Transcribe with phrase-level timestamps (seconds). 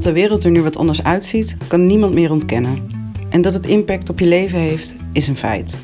[0.00, 2.90] Dat de wereld er nu wat anders uitziet, kan niemand meer ontkennen.
[3.28, 5.76] En dat het impact op je leven heeft, is een feit.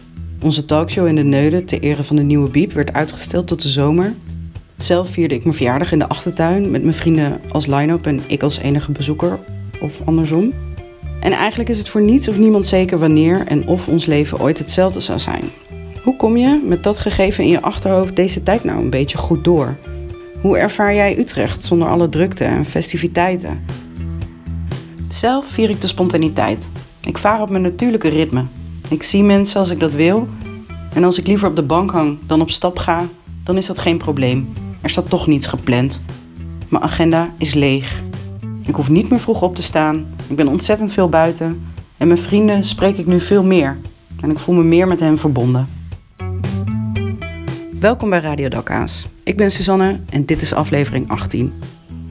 [0.42, 3.68] Onze talkshow in de Neude ter ere van de nieuwe Biep werd uitgesteld tot de
[3.68, 4.14] zomer.
[4.76, 8.42] Zelf vierde ik mijn verjaardag in de achtertuin met mijn vrienden als line-up en ik
[8.42, 9.38] als enige bezoeker,
[9.80, 10.52] of andersom.
[11.20, 14.58] En eigenlijk is het voor niets of niemand zeker wanneer en of ons leven ooit
[14.58, 15.44] hetzelfde zou zijn.
[16.02, 19.44] Hoe kom je met dat gegeven in je achterhoofd deze tijd nou een beetje goed
[19.44, 19.76] door?
[20.40, 23.84] Hoe ervaar jij Utrecht zonder alle drukte en festiviteiten?
[25.08, 26.70] Zelf vier ik de spontaniteit.
[27.00, 28.44] Ik vaar op mijn natuurlijke ritme.
[28.88, 30.28] Ik zie mensen als ik dat wil.
[30.94, 33.04] En als ik liever op de bank hang dan op stap ga,
[33.44, 34.52] dan is dat geen probleem.
[34.82, 36.02] Er staat toch niets gepland.
[36.68, 38.02] Mijn agenda is leeg.
[38.62, 40.06] Ik hoef niet meer vroeg op te staan.
[40.28, 41.66] Ik ben ontzettend veel buiten.
[41.96, 43.78] En mijn vrienden spreek ik nu veel meer.
[44.20, 45.68] En ik voel me meer met hen verbonden.
[47.80, 49.06] Welkom bij Radio Dakka's.
[49.24, 51.52] Ik ben Suzanne en dit is aflevering 18.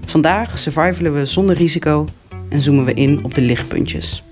[0.05, 2.05] Vandaag survivalen we zonder risico
[2.49, 4.23] en zoomen we in op de lichtpuntjes.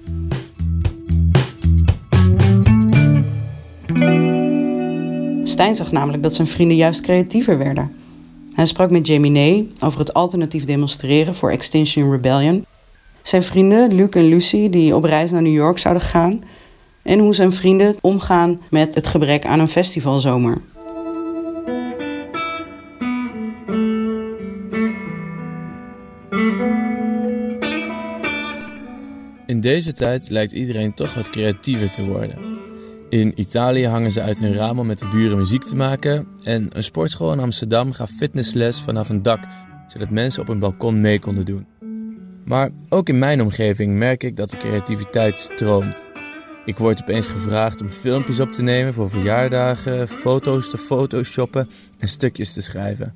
[5.43, 7.91] Stijn zag namelijk dat zijn vrienden juist creatiever werden.
[8.53, 12.65] Hij sprak met Jamie Ney over het alternatief demonstreren voor Extinction Rebellion.
[13.21, 16.43] Zijn vrienden Luke en Lucy die op reis naar New York zouden gaan.
[17.01, 20.61] En hoe zijn vrienden omgaan met het gebrek aan een festivalzomer.
[29.63, 32.37] Deze tijd lijkt iedereen toch wat creatiever te worden.
[33.09, 36.27] In Italië hangen ze uit hun raam om met de buren muziek te maken.
[36.43, 39.39] En een sportschool in Amsterdam gaf fitnessles vanaf een dak,
[39.87, 41.67] zodat mensen op een balkon mee konden doen.
[42.45, 46.09] Maar ook in mijn omgeving merk ik dat de creativiteit stroomt.
[46.65, 51.69] Ik word opeens gevraagd om filmpjes op te nemen voor verjaardagen, foto's te photoshoppen
[51.99, 53.13] en stukjes te schrijven.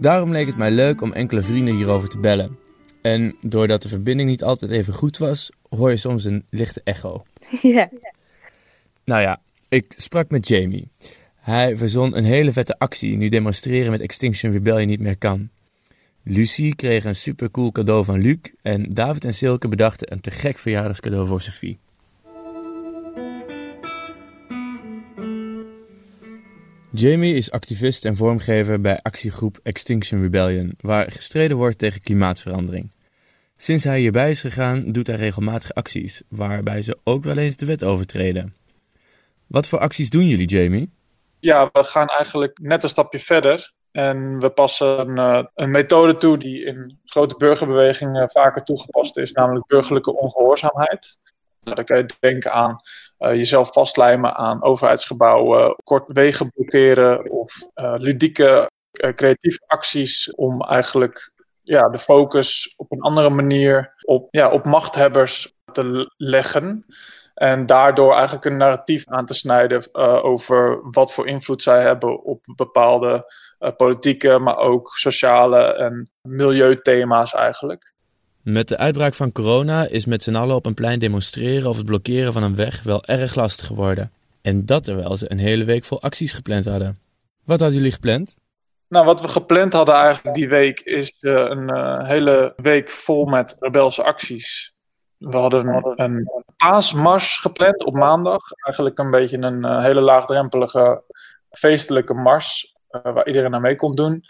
[0.00, 2.65] Daarom leek het mij leuk om enkele vrienden hierover te bellen.
[3.06, 7.24] En doordat de verbinding niet altijd even goed was, hoor je soms een lichte echo.
[7.62, 7.88] Ja.
[9.04, 10.88] Nou ja, ik sprak met Jamie.
[11.36, 15.48] Hij verzon een hele vette actie nu demonstreren met Extinction Rebellion niet meer kan.
[16.22, 20.58] Lucie kreeg een supercool cadeau van Luc en David en Silke bedachten een te gek
[20.58, 21.78] verjaardagscadeau voor Sophie.
[26.98, 32.90] Jamie is activist en vormgever bij actiegroep Extinction Rebellion, waar gestreden wordt tegen klimaatverandering.
[33.56, 37.66] Sinds hij hierbij is gegaan, doet hij regelmatig acties, waarbij ze ook wel eens de
[37.66, 38.54] wet overtreden.
[39.46, 40.92] Wat voor acties doen jullie, Jamie?
[41.40, 43.72] Ja, we gaan eigenlijk net een stapje verder.
[43.92, 49.32] En we passen een, uh, een methode toe die in grote burgerbewegingen vaker toegepast is,
[49.32, 51.18] namelijk burgerlijke ongehoorzaamheid.
[51.66, 52.80] Nou, dan kan je denken aan
[53.18, 58.70] uh, jezelf vastlijmen aan overheidsgebouwen, kort wegen blokkeren of uh, ludieke
[59.14, 61.32] creatieve acties om eigenlijk
[61.62, 66.86] ja, de focus op een andere manier op, ja, op machthebbers te leggen.
[67.34, 72.40] En daardoor eigenlijk een narratief aan te snijden over wat voor invloed zij hebben op
[72.56, 73.32] bepaalde
[73.76, 77.94] politieke, maar ook sociale en milieuthema's eigenlijk.
[78.46, 81.86] Met de uitbraak van corona is met z'n allen op een plein demonstreren of het
[81.86, 84.12] blokkeren van een weg wel erg lastig geworden.
[84.42, 86.98] En dat terwijl ze een hele week vol acties gepland hadden.
[87.44, 88.38] Wat hadden jullie gepland?
[88.88, 93.56] Nou, wat we gepland hadden eigenlijk die week is uh, een hele week vol met
[93.58, 94.74] rebelse acties.
[95.18, 98.42] We hadden een paasmars gepland op maandag.
[98.52, 101.02] Eigenlijk een beetje een uh, hele laagdrempelige
[101.50, 102.76] feestelijke mars.
[102.88, 104.24] Waar iedereen aan mee kon doen.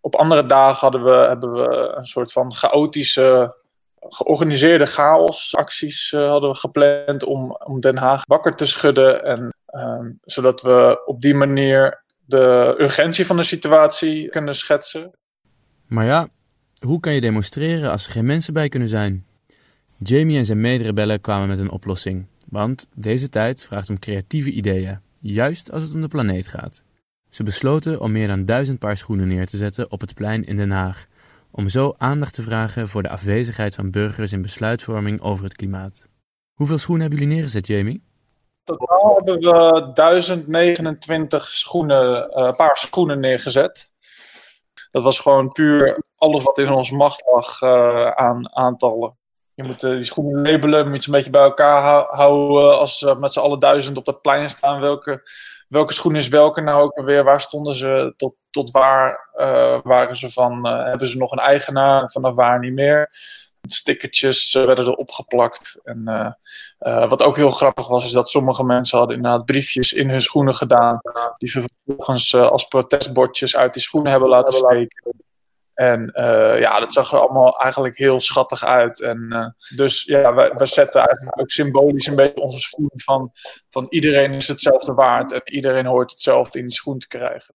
[0.00, 3.56] Op andere dagen hadden we, hebben we een soort van chaotische,
[3.98, 9.24] georganiseerde chaosacties uh, hadden we gepland om, om Den Haag wakker te schudden.
[9.24, 15.10] En, ehm, zodat we op die manier de urgentie van de situatie kunnen schetsen.
[15.86, 16.28] Maar ja,
[16.86, 19.26] hoe kan je demonstreren als er geen mensen bij kunnen zijn?
[19.98, 22.26] Jamie en zijn mederebellen kwamen met een oplossing.
[22.48, 26.82] Want deze tijd vraagt om creatieve ideeën, juist als het om de planeet gaat.
[27.30, 30.56] Ze besloten om meer dan duizend paar schoenen neer te zetten op het plein in
[30.56, 31.06] Den Haag,
[31.50, 36.08] om zo aandacht te vragen voor de afwezigheid van burgers in besluitvorming over het klimaat.
[36.54, 38.02] Hoeveel schoenen hebben jullie neergezet, Jamie?
[38.64, 43.92] Totaal hebben we 1029 schoenen, uh, paar schoenen neergezet.
[44.90, 49.18] Dat was gewoon puur alles wat in ons macht lag uh, aan aantallen.
[49.54, 52.78] Je moet uh, die schoenen labelen, moet je een beetje bij elkaar houden.
[52.78, 55.22] Als met z'n allen duizend op dat plein staan, welke,
[55.70, 57.24] welke schoen is welke nou ook weer?
[57.24, 58.14] Waar stonden ze?
[58.16, 60.66] Tot, tot waar uh, waren ze van?
[60.66, 62.10] hebben ze nog een eigenaar?
[62.10, 63.10] Vanaf waar niet meer?
[63.62, 65.80] Stickertjes werden er opgeplakt.
[65.84, 66.36] En
[67.08, 70.54] wat ook heel grappig was, is dat sommige mensen hadden inderdaad briefjes in hun schoenen
[70.54, 71.00] gedaan.
[71.38, 75.12] Die vervolgens als protestbordjes uit die schoenen hebben laten steken.
[75.80, 79.00] En uh, ja, dat zag er allemaal eigenlijk heel schattig uit.
[79.00, 79.46] En uh,
[79.76, 83.32] dus ja, we, we zetten eigenlijk ook symbolisch een beetje onze schoen van,
[83.68, 87.54] van iedereen is hetzelfde waard en iedereen hoort hetzelfde in die schoen te krijgen.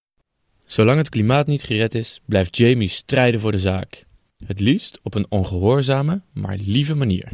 [0.65, 4.05] Zolang het klimaat niet gered is, blijft Jamie strijden voor de zaak.
[4.45, 7.31] Het liefst op een ongehoorzame, maar lieve manier.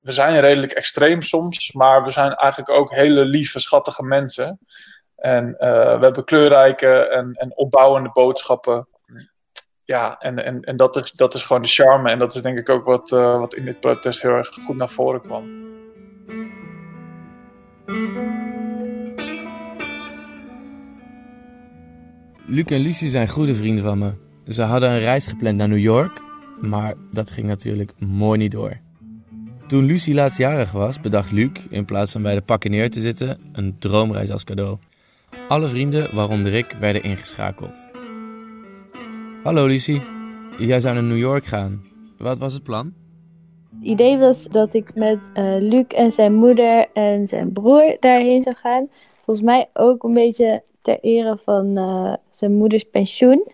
[0.00, 4.58] We zijn redelijk extreem soms, maar we zijn eigenlijk ook hele lieve, schattige mensen.
[5.16, 5.58] En uh,
[5.98, 8.86] we hebben kleurrijke en, en opbouwende boodschappen
[9.92, 12.10] ja, en, en, en dat, is, dat is gewoon de charme.
[12.10, 14.76] En dat is denk ik ook wat, uh, wat in dit protest heel erg goed
[14.76, 15.44] naar voren kwam.
[22.46, 24.12] Luc en Lucie zijn goede vrienden van me.
[24.48, 26.20] Ze hadden een reis gepland naar New York,
[26.60, 28.76] maar dat ging natuurlijk mooi niet door.
[29.66, 33.38] Toen Lucie laatstjarig was, bedacht Luc, in plaats van bij de pakken neer te zitten,
[33.52, 34.78] een droomreis als cadeau.
[35.48, 37.91] Alle vrienden, waaronder ik, werden ingeschakeld.
[39.42, 40.02] Hallo Lucie,
[40.58, 41.84] jij zou naar New York gaan.
[42.18, 42.94] Wat was het plan?
[43.74, 48.42] Het idee was dat ik met uh, Luc en zijn moeder en zijn broer daarheen
[48.42, 48.88] zou gaan.
[49.24, 53.52] Volgens mij ook een beetje ter ere van uh, zijn moeders pensioen.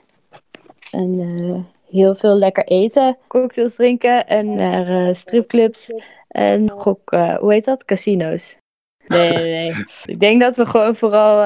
[0.91, 1.59] En uh,
[1.91, 5.93] heel veel lekker eten, cocktails drinken en naar stripclubs
[6.29, 7.85] en gok, hoe heet dat?
[7.85, 8.59] Casino's.
[9.07, 9.85] Nee, nee, nee.
[10.05, 11.45] Ik denk dat we gewoon vooral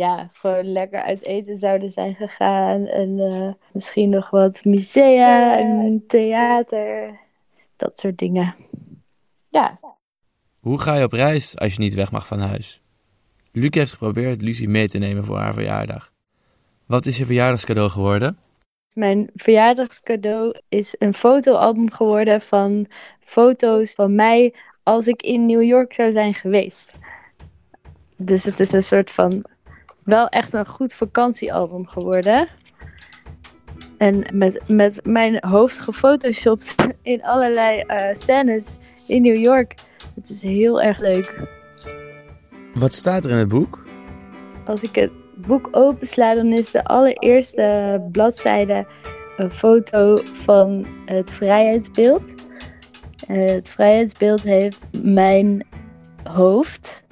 [0.00, 2.86] ja, gewoon lekker uit eten zouden zijn gegaan.
[2.86, 7.18] En uh, misschien nog wat musea en theater.
[7.76, 8.54] Dat soort dingen.
[9.48, 9.80] Ja.
[10.60, 12.82] Hoe ga je op reis als je niet weg mag van huis?
[13.52, 16.12] Luc heeft geprobeerd Lucie mee te nemen voor haar verjaardag.
[16.86, 18.38] Wat is je verjaardagscadeau geworden?
[18.92, 22.86] Mijn verjaardagscadeau is een fotoalbum geworden van
[23.24, 26.92] foto's van mij als ik in New York zou zijn geweest.
[28.16, 29.44] Dus het is een soort van
[30.04, 32.48] wel echt een goed vakantiealbum geworden.
[33.98, 38.66] En met, met mijn hoofd gefotoshopt in allerlei uh, scènes
[39.06, 39.74] in New York.
[40.14, 41.48] Het is heel erg leuk.
[42.74, 43.86] Wat staat er in het boek?
[44.66, 48.86] Als ik het boek opensla, dan is de allereerste bladzijde
[49.36, 52.22] een foto van het vrijheidsbeeld.
[53.28, 55.66] Uh, het vrijheidsbeeld heeft mijn
[56.22, 57.02] hoofd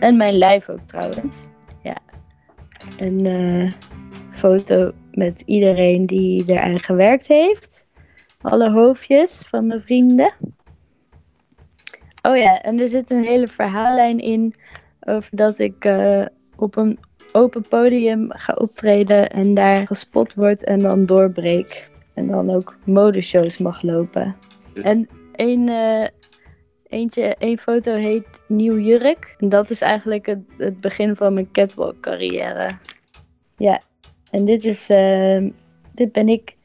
[0.00, 1.47] en mijn lijf ook trouwens
[3.00, 3.68] een uh,
[4.32, 7.84] foto met iedereen die eraan gewerkt heeft.
[8.40, 10.32] Alle hoofdjes van mijn vrienden.
[12.22, 14.54] Oh ja, en er zit een hele verhaallijn in
[15.00, 16.98] over dat ik uh, op een
[17.32, 21.90] open podium ga optreden en daar gespot word en dan doorbreek.
[22.14, 24.36] En dan ook modeshows mag lopen.
[24.82, 26.06] En één, uh,
[26.88, 29.34] eentje, één foto heet Nieuw Jurk.
[29.38, 32.78] En dat is eigenlijk het, het begin van mijn catwalk carrière.
[33.56, 33.80] Ja,
[34.30, 35.50] en dit is, uh,
[35.94, 36.56] dit ben ik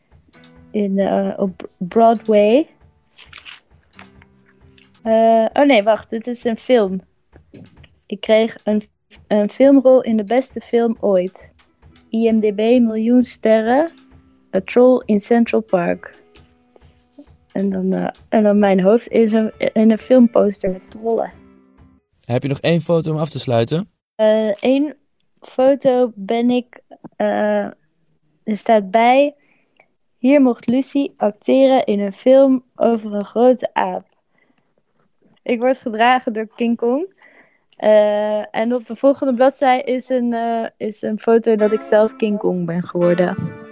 [0.71, 2.67] in, uh, op Broadway.
[5.05, 7.01] Uh, oh nee, wacht, dit is een film.
[8.05, 8.83] Ik kreeg een,
[9.27, 11.51] een filmrol in de beste film ooit.
[12.09, 13.89] IMDb miljoen sterren.
[14.55, 16.22] A Troll in Central Park.
[17.53, 21.31] En dan, uh, en dan mijn hoofd is een, in een filmposter met trollen.
[22.25, 23.89] Heb je nog één foto om af te sluiten?
[24.59, 24.91] Eén uh,
[25.39, 26.81] foto ben ik.
[27.17, 27.65] Uh,
[28.43, 29.35] er staat bij.
[30.17, 34.05] Hier mocht Lucy acteren in een film over een grote aap.
[35.43, 37.13] Ik word gedragen door King Kong.
[38.51, 40.35] En op de volgende bladzij is een,
[40.77, 43.62] is een foto dat ik zelf King Kong ben geworden.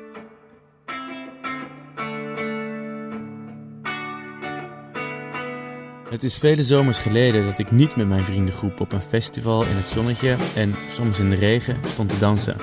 [6.11, 9.75] Het is vele zomers geleden dat ik niet met mijn vriendengroep op een festival in
[9.75, 12.57] het zonnetje en soms in de regen stond te dansen.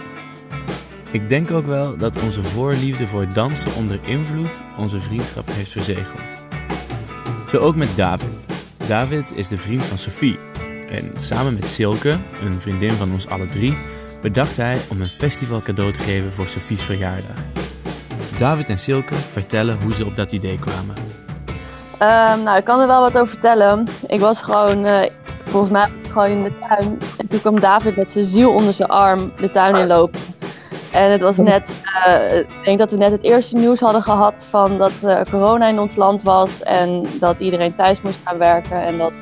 [1.10, 6.46] Ik denk ook wel dat onze voorliefde voor dansen onder invloed onze vriendschap heeft verzegeld.
[7.50, 8.46] Zo ook met David.
[8.86, 10.38] David is de vriend van Sophie.
[10.88, 13.76] En samen met Silke, een vriendin van ons alle drie,
[14.22, 17.36] bedacht hij om een festival cadeau te geven voor Sophie's verjaardag.
[18.36, 21.07] David en Silke vertellen hoe ze op dat idee kwamen.
[22.02, 23.86] Um, nou, ik kan er wel wat over vertellen.
[24.06, 25.00] Ik was gewoon, uh,
[25.44, 26.98] volgens mij, gewoon in de tuin.
[27.18, 30.20] En toen kwam David met zijn ziel onder zijn arm de tuin inlopen.
[30.92, 31.76] En het was net,
[32.06, 35.66] uh, ik denk dat we net het eerste nieuws hadden gehad van dat uh, corona
[35.66, 36.62] in ons land was.
[36.62, 38.80] En dat iedereen thuis moest gaan werken.
[38.80, 39.12] En dat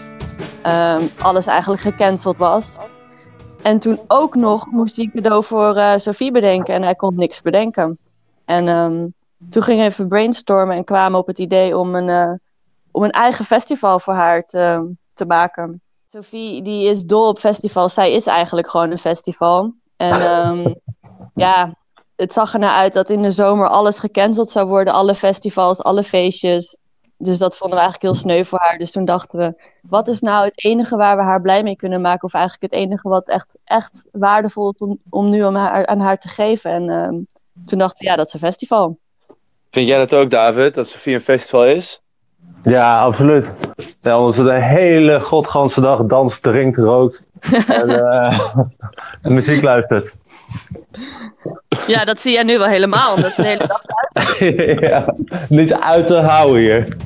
[0.66, 2.76] um, alles eigenlijk gecanceld was.
[3.62, 6.74] En toen ook nog moest hij een cadeau voor Sophie bedenken.
[6.74, 7.98] En hij kon niks bedenken.
[8.44, 9.14] En um,
[9.48, 12.40] toen gingen we even brainstormen en kwamen op het idee om een
[12.96, 15.80] om een eigen festival voor haar te, te maken.
[16.06, 17.94] Sophie, die is dol op festivals.
[17.94, 19.74] Zij is eigenlijk gewoon een festival.
[19.96, 20.74] En um,
[21.44, 21.74] ja,
[22.16, 24.92] het zag er naar uit dat in de zomer alles gecanceld zou worden.
[24.92, 26.78] Alle festivals, alle feestjes.
[27.16, 28.78] Dus dat vonden we eigenlijk heel sneu voor haar.
[28.78, 32.00] Dus toen dachten we, wat is nou het enige waar we haar blij mee kunnen
[32.00, 32.24] maken?
[32.24, 36.00] Of eigenlijk het enige wat echt, echt waardevol is om, om nu om haar, aan
[36.00, 36.70] haar te geven.
[36.70, 37.24] En ehm,
[37.66, 38.98] toen dachten we, ja, dat is een festival.
[39.70, 42.00] Vind jij dat ook, David, dat Sofie een festival is?
[42.66, 43.50] Ja, absoluut.
[44.00, 47.22] Ja, omdat ze de hele godganse dag danst, drinkt, rookt
[47.80, 48.40] en, uh,
[49.22, 50.14] en muziek luistert.
[51.86, 54.38] Ja, dat zie jij nu wel helemaal, omdat ze de hele dag uit.
[54.90, 55.14] ja,
[55.48, 56.96] niet uit te houden hier.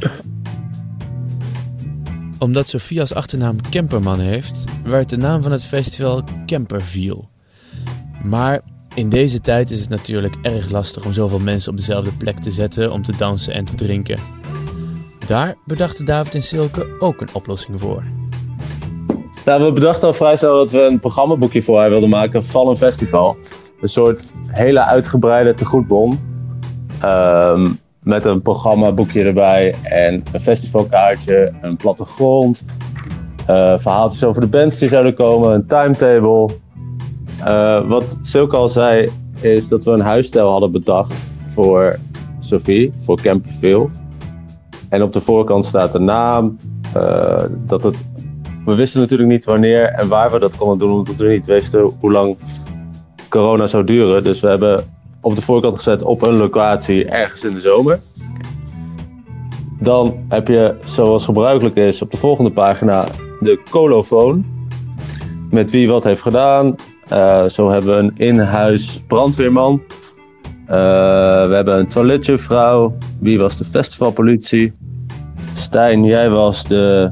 [2.38, 7.28] Omdat Sofie als achternaam Kemperman heeft, werd de naam van het festival Kemperviel.
[8.22, 8.60] Maar
[8.94, 12.50] in deze tijd is het natuurlijk erg lastig om zoveel mensen op dezelfde plek te
[12.50, 14.39] zetten om te dansen en te drinken.
[15.26, 18.02] Daar bedachten David en Silke ook een oplossing voor.
[19.44, 22.68] Nou, we bedachten al vrij snel dat we een programmaboekje voor haar wilden maken van
[22.68, 23.36] een festival.
[23.80, 26.20] Een soort hele uitgebreide tegoedbon.
[27.04, 32.62] Um, met een programmaboekje erbij en een festivalkaartje, een plattegrond.
[33.50, 36.48] Uh, verhaaltjes over de bands die zouden komen, een timetable.
[37.40, 39.08] Uh, wat Silke al zei,
[39.40, 41.12] is dat we een huisstijl hadden bedacht
[41.44, 41.98] voor
[42.40, 43.88] Sophie, voor Camperville.
[44.90, 46.56] En op de voorkant staat de naam.
[46.96, 48.04] Uh, dat het,
[48.64, 51.90] we wisten natuurlijk niet wanneer en waar we dat konden doen, omdat we niet wisten
[52.00, 52.36] hoe lang
[53.28, 54.24] corona zou duren.
[54.24, 54.84] Dus we hebben
[55.20, 58.00] op de voorkant gezet op een locatie ergens in de zomer.
[59.78, 63.06] Dan heb je, zoals gebruikelijk is, op de volgende pagina
[63.40, 64.44] de colofoon.
[65.50, 66.74] Met wie wat heeft gedaan.
[67.12, 69.82] Uh, zo hebben we een in-huis brandweerman.
[70.62, 70.76] Uh,
[71.48, 72.96] we hebben een toiletjuffrouw.
[73.20, 74.72] Wie was de festivalpolitie?
[75.70, 77.10] Stijn, jij was de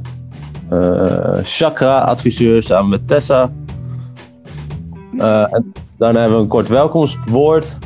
[0.73, 3.51] uh, chakra-adviseur samen met Tessa.
[5.19, 7.77] en daarna hebben we een kort welkomstwoord.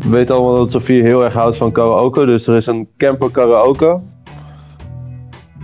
[0.00, 3.30] We weten allemaal dat Sofie heel erg houdt van karaoke, dus er is een camper
[3.30, 4.00] karaoke.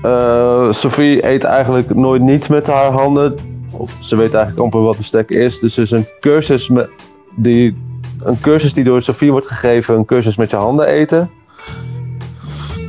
[0.04, 3.34] Uh, Sophie eet eigenlijk nooit niet met haar handen.
[3.72, 5.58] Of ze weet eigenlijk amper wat bestek is.
[5.58, 6.88] Dus er is een cursus, met,
[7.36, 7.76] die,
[8.22, 11.30] een cursus die door Sophie wordt gegeven, een cursus met je handen eten.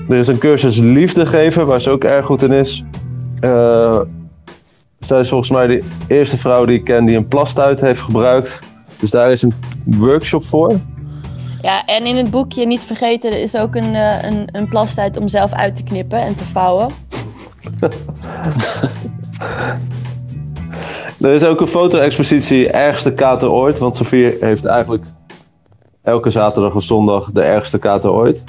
[0.09, 2.83] Er is een cursus liefde geven, waar ze ook erg goed in is.
[3.41, 3.99] Uh,
[4.99, 8.59] zij is volgens mij de eerste vrouw die ik ken die een plastuit heeft gebruikt.
[8.99, 10.79] Dus daar is een workshop voor.
[11.61, 15.17] Ja, en in het boekje, niet vergeten, er is ook een, uh, een, een plastuit
[15.17, 16.87] om zelf uit te knippen en te vouwen.
[21.21, 23.77] er is ook een foto-expositie Ergste kater ooit.
[23.77, 25.05] Want Sofie heeft eigenlijk
[26.03, 28.43] elke zaterdag of zondag de ergste kater ooit.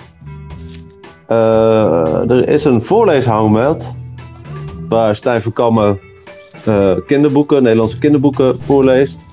[1.31, 3.95] Uh, er is een voorleeshangmat
[4.89, 6.01] waar Stijn van Kammen
[6.69, 9.25] uh, kinderboeken, Nederlandse kinderboeken voorleest.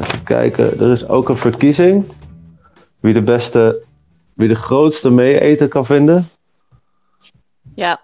[0.00, 2.04] Even kijken, er is ook een verkiezing.
[3.00, 3.84] Wie de beste,
[4.34, 6.28] wie de grootste mee-eten kan vinden.
[7.74, 8.00] Ja,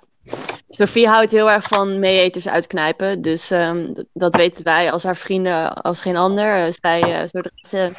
[0.68, 3.22] Sophie houdt heel erg van mee-eters uitknijpen.
[3.22, 6.72] Dus um, dat weten wij als haar vrienden als geen ander.
[6.80, 7.92] Zij, uh, zodra ze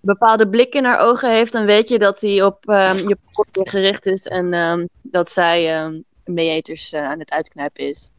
[0.00, 3.16] bepaalde blik in haar ogen heeft, dan weet je dat hij op um, je
[3.52, 4.26] gericht is.
[4.26, 5.90] En um, dat zij
[6.24, 8.10] mee-eters uh, aan het uitknijpen is.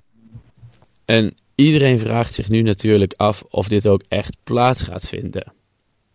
[1.05, 5.53] En iedereen vraagt zich nu natuurlijk af of dit ook echt plaats gaat vinden.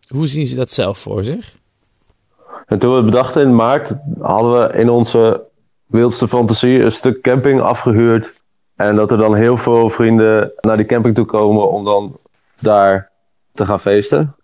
[0.07, 1.55] Hoe zien ze dat zelf voor zich?
[2.65, 5.43] En toen we het bedachten in maart, hadden we in onze
[5.85, 8.33] wildste fantasie een stuk camping afgehuurd.
[8.75, 12.17] En dat er dan heel veel vrienden naar die camping toe komen om dan
[12.59, 13.11] daar
[13.51, 14.35] te gaan feesten.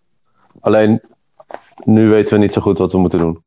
[0.60, 1.02] Alleen
[1.84, 3.44] nu weten we niet zo goed wat we moeten doen.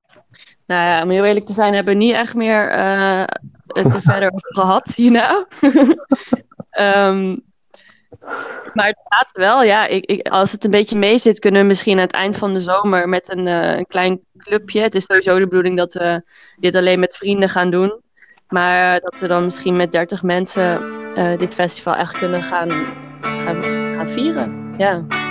[0.67, 4.33] Nou ja, om heel eerlijk te zijn, hebben we niet echt meer uh, er verder
[4.33, 5.47] over gehad hierna.
[7.11, 7.45] um,
[8.75, 9.87] maar het gaat wel, ja.
[9.87, 12.53] Ik, ik, als het een beetje mee zit, kunnen we misschien aan het eind van
[12.53, 14.81] de zomer met een, uh, een klein clubje.
[14.81, 16.23] Het is sowieso de bedoeling dat we
[16.57, 18.01] dit alleen met vrienden gaan doen.
[18.49, 20.83] Maar dat we dan misschien met 30 mensen
[21.17, 22.71] uh, dit festival echt kunnen gaan,
[23.21, 23.63] gaan,
[23.97, 24.75] gaan vieren.
[24.79, 25.26] Ja.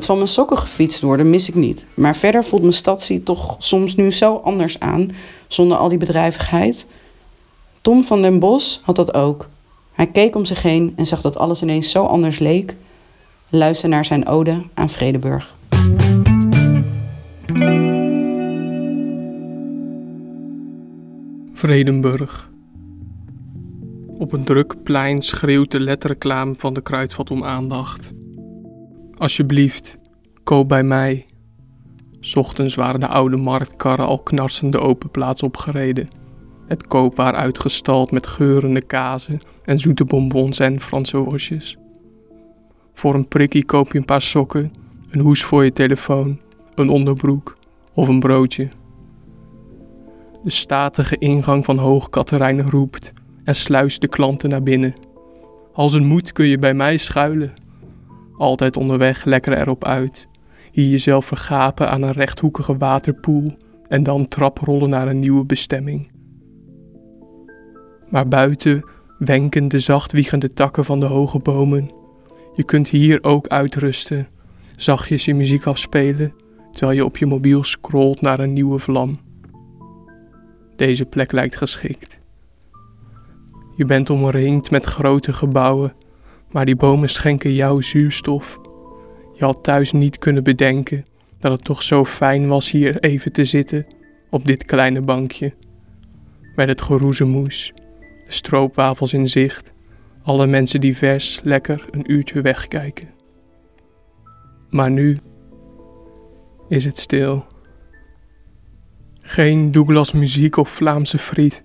[0.00, 1.86] Het van mijn sokken gefietst worden mis ik niet.
[1.94, 5.10] Maar verder voelt mijn stadsie toch soms nu zo anders aan,
[5.48, 6.86] zonder al die bedrijvigheid.
[7.80, 9.48] Tom van den Bos had dat ook.
[9.92, 12.74] Hij keek om zich heen en zag dat alles ineens zo anders leek.
[13.48, 15.56] Luister naar zijn ode aan Vredeburg.
[21.52, 22.50] Vredenburg.
[24.18, 28.12] Op een druk plein schreeuwt de letterreclame van de kruidvat om aandacht.
[29.20, 29.98] Alsjeblieft,
[30.44, 31.26] Koop bij mij.
[32.34, 36.08] Ochtends waren de oude marktkarren al knarsend de open plaats opgereden.
[36.66, 41.68] Het koopwaar uitgestald met geurende kazen en zoete bonbons en Franse.
[42.94, 44.72] Voor een prikkie koop je een paar sokken,
[45.10, 46.40] een hoes voor je telefoon,
[46.74, 47.56] een onderbroek
[47.94, 48.68] of een broodje.
[50.44, 53.12] De statige ingang van Hoog Katerijnen roept
[53.44, 54.94] en sluist de klanten naar binnen.
[55.72, 57.59] Als het moet kun je bij mij schuilen.
[58.40, 60.28] Altijd onderweg lekker erop uit.
[60.72, 63.56] Hier jezelf vergapen aan een rechthoekige waterpoel
[63.88, 66.10] en dan traprollen naar een nieuwe bestemming.
[68.08, 68.84] Maar buiten
[69.18, 71.90] wenken de zacht wiegende takken van de hoge bomen.
[72.54, 74.28] Je kunt hier ook uitrusten,
[74.76, 76.34] zachtjes je muziek afspelen,
[76.70, 79.18] terwijl je op je mobiel scrolt naar een nieuwe vlam.
[80.76, 82.20] Deze plek lijkt geschikt.
[83.76, 85.92] Je bent omringd met grote gebouwen,
[86.50, 88.60] maar die bomen schenken jou zuurstof.
[89.32, 91.04] Je had thuis niet kunnen bedenken
[91.38, 93.86] dat het toch zo fijn was hier even te zitten
[94.30, 95.54] op dit kleine bankje.
[96.54, 97.72] Met het geroezemoes,
[98.26, 99.74] de stroopwafels in zicht,
[100.22, 103.08] alle mensen die vers lekker een uurtje wegkijken.
[104.70, 105.18] Maar nu
[106.68, 107.44] is het stil.
[109.20, 111.64] Geen Douglas muziek of Vlaamse friet.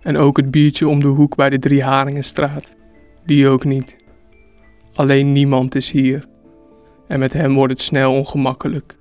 [0.00, 2.76] En ook het biertje om de hoek bij de Drie Haringenstraat.
[3.24, 3.96] Die ook niet.
[4.94, 6.26] Alleen niemand is hier.
[7.06, 8.96] En met hem wordt het snel ongemakkelijk.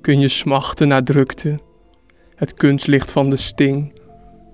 [0.00, 1.60] Kun je smachten naar drukte,
[2.34, 3.92] het kunstlicht van de sting,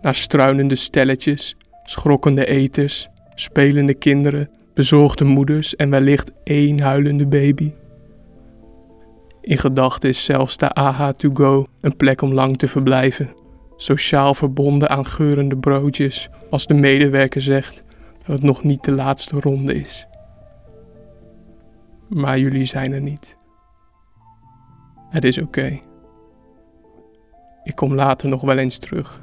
[0.01, 7.73] naar struinende stelletjes, schrokkende eters, spelende kinderen, bezorgde moeders en wellicht één huilende baby.
[9.41, 13.35] In gedachten is zelfs de AH to go een plek om lang te verblijven.
[13.77, 17.84] Sociaal verbonden aan geurende broodjes, als de medewerker zegt
[18.27, 20.07] dat het nog niet de laatste ronde is.
[22.09, 23.37] Maar jullie zijn er niet.
[25.11, 25.81] Het is oké.
[27.63, 29.23] Ik kom later nog wel eens terug.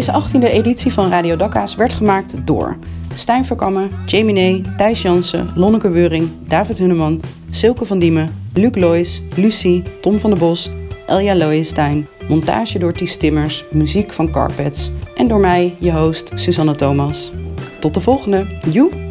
[0.00, 2.76] Deze 18e editie van Radio Dakka's werd gemaakt door
[3.14, 9.22] Stijn Verkammen, Jamie Nee, Thijs Jansen, Lonneke Weuring, David Hunneman, Silke van Diemen, Luc Lois,
[9.36, 10.70] Lucie, Tom van der Bos,
[11.06, 16.74] Elja Looijenstein, montage door Ties Timmers, muziek van Carpets en door mij, je host Susanne
[16.74, 17.30] Thomas.
[17.78, 18.58] Tot de volgende.
[18.70, 19.09] Joe!